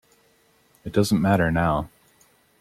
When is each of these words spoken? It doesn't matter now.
It 0.83 0.93
doesn't 0.93 1.21
matter 1.21 1.51
now. 1.51 1.91